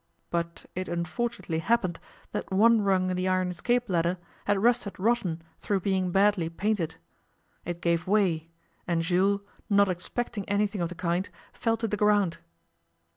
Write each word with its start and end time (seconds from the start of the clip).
But 0.31 0.65
it 0.73 0.87
unfortunately 0.87 1.59
happened 1.59 1.99
that 2.31 2.51
one 2.51 2.81
rung 2.81 3.11
in 3.11 3.15
the 3.17 3.27
iron 3.27 3.51
escape 3.51 3.87
ladder 3.87 4.17
had 4.45 4.57
rusted 4.59 4.97
rotten 4.99 5.43
through 5.59 5.81
being 5.81 6.09
badly 6.09 6.49
painted. 6.49 6.95
It 7.65 7.81
gave 7.83 8.07
way, 8.07 8.49
and 8.87 9.03
Jules, 9.03 9.41
not 9.69 9.89
expecting 9.89 10.49
anything 10.49 10.81
of 10.81 10.89
the 10.89 10.95
kind, 10.95 11.29
fell 11.53 11.77
to 11.77 11.87
the 11.87 11.97
ground. 11.97 12.39